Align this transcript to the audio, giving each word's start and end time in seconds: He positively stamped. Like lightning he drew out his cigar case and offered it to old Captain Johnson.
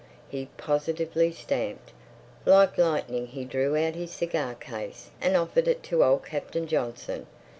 He 0.29 0.47
positively 0.57 1.31
stamped. 1.31 1.91
Like 2.43 2.79
lightning 2.79 3.27
he 3.27 3.45
drew 3.45 3.77
out 3.77 3.93
his 3.93 4.09
cigar 4.09 4.55
case 4.55 5.11
and 5.21 5.37
offered 5.37 5.67
it 5.67 5.83
to 5.83 6.03
old 6.03 6.25
Captain 6.25 6.65
Johnson. 6.65 7.27